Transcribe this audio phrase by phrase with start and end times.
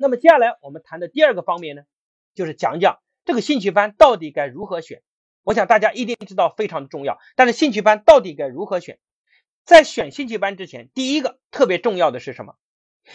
[0.00, 1.82] 那么接下来我们谈的第二个方面呢，
[2.34, 5.02] 就是讲讲这个兴趣班到底该如何选。
[5.42, 8.98] 我想大家一定知道非常的重要，但是兴趣班到底该如何选？
[9.64, 12.54] 在选兴趣班之前，第一个特别重要的是什么？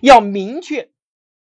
[0.00, 0.90] 要明确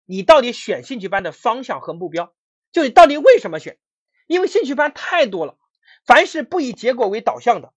[0.05, 2.35] 你到底选兴趣班的方向和目标，
[2.73, 3.79] 就你到底为什么选？
[4.27, 5.57] 因为兴趣班太多了，
[6.05, 7.73] 凡是不以结果为导向的，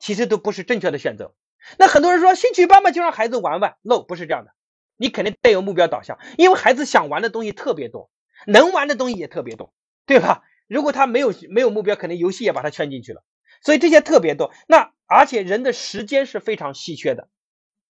[0.00, 1.34] 其实都不是正确的选择。
[1.78, 4.52] 那很多人说兴趣班嘛，就让孩子玩玩，no，不是这样的。
[4.96, 8.10] 你肯定得有目标导向，因为孩子想玩的东西特别多，
[8.46, 9.72] 能玩的东西也特别多，
[10.06, 10.42] 对吧？
[10.66, 13.22] 如果他没有没有目标，可能游戏也把他圈进去了。
[13.62, 14.52] 所以这些特别多。
[14.66, 17.28] 那而且人的时间是非常稀缺的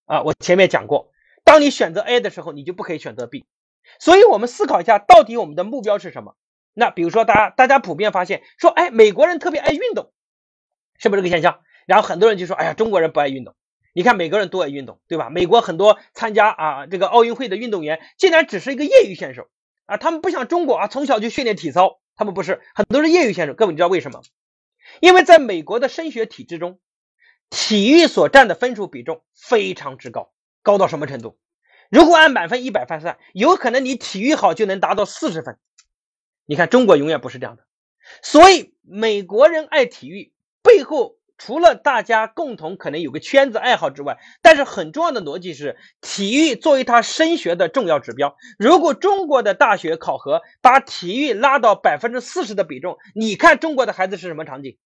[0.05, 0.21] 啊！
[0.21, 1.11] 我前面讲过，
[1.43, 3.45] 当你选择 A 的时候，你就不可以选择 B。
[3.99, 6.35] 所以我们思考一下，到底我们的目标是什么？
[6.73, 10.11] 那比如说，大家大家普遍发现说，哎，美国人特别爱运动，
[10.99, 11.61] 是不是这个现象？
[11.87, 13.55] 然后很多人就说，哎呀，中国人不爱运动。
[13.97, 15.31] 你看美国人多爱运动，对吧？
[15.31, 19.49] 美国很多参加啊这个奥运会的运动员，竟然只是一个业余选手
[19.87, 19.97] 啊！
[19.97, 23.55] 他们不像中国啊，从小就训练体操，他们不是很多是业余选手。
[23.55, 24.21] 各位你知道为什么？
[24.99, 26.79] 因为在美国的升学体制中，
[27.49, 31.39] 体育所占的分数比重非常之高，高到什么程度？
[31.89, 35.57] 如果按满分一百分算，有可能你体育好就能达到四十分。
[36.45, 37.65] 你看中国永远不是这样的，
[38.21, 41.16] 所以美国人爱体育背后。
[41.37, 48.35] 除了大家共同可能有个圈子爱好之外，但是很重要的逻辑是，体育作为他升学的重要指标。
[48.57, 54.77] 如果中国的大学考核把体育拉到百分之四十的比重，你看中国的孩子是什么场景？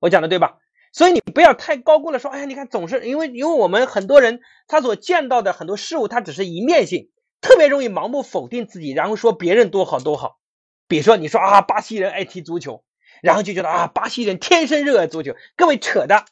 [0.00, 0.58] 我讲的对吧？
[0.92, 10.40] 所以你不要太高估了，说，哎呀，你看总是因为因为我们很多人他所见到的很多事物，他只是一面性，特别容易盲目否定自己，然后说别人多好多好。
[10.88, 12.82] 比如说你说啊，巴西人爱踢足球。
[13.22, 15.34] 然后就觉得啊，巴西人天生热爱足球。
[15.56, 16.24] 各位扯的，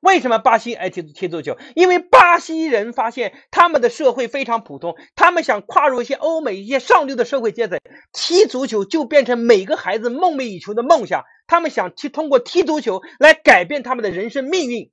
[0.00, 1.56] 为什么巴西爱踢踢足球？
[1.74, 7.78] 因为巴西人发现他们的社会非常普通，他们想跨入一些欧美一些上流的社会阶层，
[8.12, 11.24] 踢足球就变成每个孩子梦寐以求的梦想。
[11.46, 14.90] 他们想去通过踢足球来改变他们的人生命运，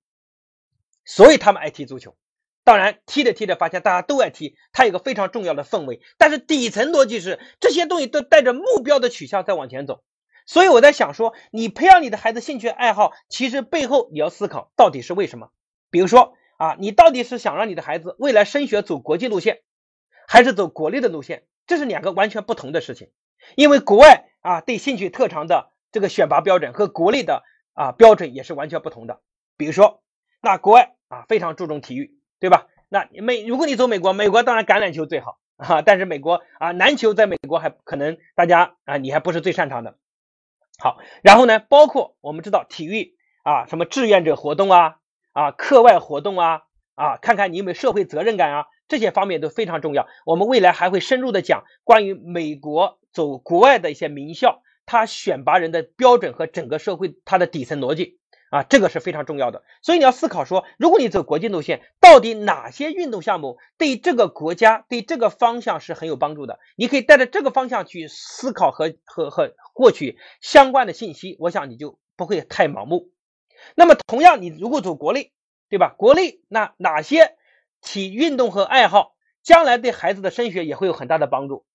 [1.05, 2.15] 所以他们爱踢足球。
[2.63, 6.01] 当然，踢着踢着发现大家都爱踢，它有个非常重要的氛围。
[6.17, 10.01] 但是底层逻辑是，这些东西都带着目标的取向在往前走。
[10.47, 15.49] 所以我在想说，你培养你的孩子兴趣爱好，其实背后你要思考到底是为什么。
[15.91, 19.59] 比如说啊，你到底是想让你的孩子未来升学走国际路线，
[20.25, 21.43] 还是走国内的路线？
[21.67, 23.09] 这是两个完全不同的事情。
[23.55, 27.43] 因为国外啊对兴趣特长的这个选拔标准和国内的
[27.73, 29.19] 啊标准也是完全不同的。
[29.57, 30.01] 比如说，
[30.41, 32.67] 那国外啊非常注重体育，对吧？
[32.87, 39.97] 那美如果你走美国，美国当然橄榄球最好啊，但是美国啊篮球在美国还可能大家啊你还不是最擅长的。
[40.79, 44.97] 好，然后呢，包括我们知道体育啊，什么志愿者活动啊，
[45.33, 46.61] 啊，课外活动啊，
[46.93, 50.07] 啊，看看你有没有社会责任感啊，这些方面都非常重要。
[50.23, 58.19] 我们未来还会深入的讲关于美国走国外的一些名校，它选拔人的标准和整个社会它的底层逻辑。
[58.49, 66.59] 啊，这个是非常重要的，所以你要思考说，如果你走国际路线，到底哪些运动项目对这个国家、对这个方向是很有帮助的？
[66.77, 73.09] 你可以带着这个方向去思考和和和获取相关的信息，我想你就不会太盲目。
[73.75, 75.33] 那么，同样，你如果走国内，
[75.67, 75.93] 对吧？
[75.97, 77.35] 国内那哪些
[77.81, 81.65] 体运动和爱好，将来对孩子的升学也会有很大的帮助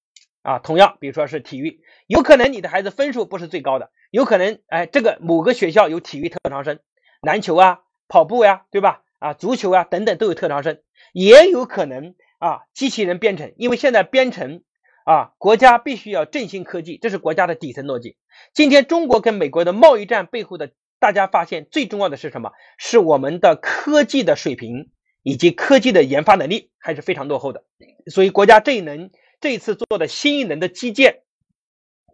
[0.40, 0.58] 啊？
[0.58, 3.90] 同样，比如说是体育，有可能你的孩子分数不是最高的。
[4.12, 6.80] 有可能，哎，这个某个学校有体育特长生，
[7.22, 9.02] 篮球啊、跑步呀，对吧？
[9.18, 10.82] 啊，足球啊等等都有特长生，
[11.14, 14.62] 也有可能啊，机器人编程，因为现在编程
[15.06, 18.18] 啊，国家必须要振兴科技，这是国家的底层逻辑。
[18.52, 22.52] 今天中国跟美国的贸易战背后的，大家发现最重要的是什么？
[22.76, 24.90] 是我们的科技的水平
[25.22, 27.64] 以及科技的研发能力还是非常落后的，
[28.08, 31.22] 所以国家这一轮这一次做的新一轮的基建。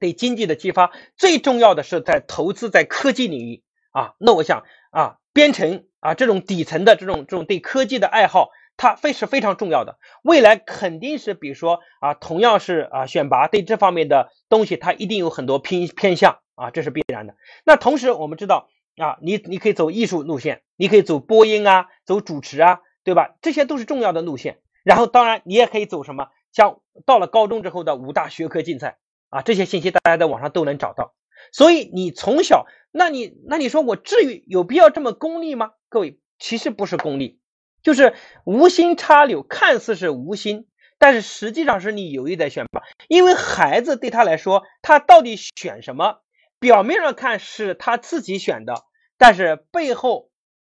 [0.01, 4.15] 对经济的激发，最重要的是在投资在科技领域啊。
[4.19, 9.99] 那我想啊，编程啊这种底层的这种这种对科技的爱好，它非是非常重要的。
[10.23, 17.35] 未来肯定是，比如说啊，同样是啊选拔对这方面的东西，它一定有很多偏偏向啊，这是必然的。
[17.65, 23.37] 那同时我们知道啊，你你可以走艺术路线，你可以走播音啊，走主持啊，对吧？
[23.43, 24.59] 这些都是重要的路线。
[24.85, 28.97] 然后当然你也可以走什么，像到了高中之后的五大学科竞赛。
[29.29, 31.15] 啊，这些信息大家在网上都能找到，
[31.53, 35.73] 所以你从小，那你那你说我至于有必要这么功利吗？
[35.89, 37.41] 各位，其实不是功利，
[37.83, 38.15] 就是
[38.45, 40.67] 无心插柳，看似是无心，
[40.99, 42.83] 但是实际上是你有意在选拔。
[43.09, 46.21] 因为孩子对他来说，他到底选什么？
[46.61, 48.83] 表面上看是他自己选的，
[49.17, 50.31] 但是背后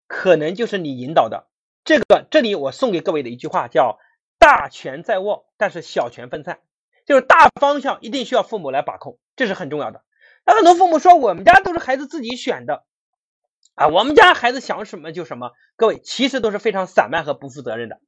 [0.07, 1.47] 可能就是你引导的。
[1.83, 3.99] 这个这里我送给各位的一句话叫
[4.39, 6.59] “大权在握，但是小权分散”。
[7.05, 10.01] 就是大方向一定需要父母来把控，这是很重要的。
[10.45, 12.83] 那很多父母说我们家都是孩子自己选的
[13.75, 15.51] 啊，我们家孩子想什么就什么。
[15.75, 17.99] 各位其实都是非常散漫和不负责任的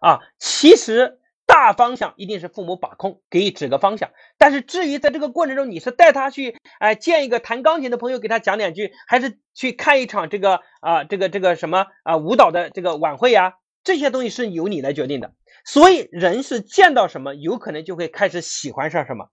[0.00, 0.20] 啊。
[0.38, 4.10] 其实大方向一定是父母把控，给予指个方向。
[4.38, 13.54] 但是至于在这个过程中，你是带他去哎见一个弹钢琴的朋友给他讲两句，还是去看一场这个啊这个这个什么啊舞蹈的这个晚会呀？
[13.84, 15.32] 这些东西是由你来决定的。
[15.66, 19.28] 所以人是见到什么，有可能就会开始喜欢上什么。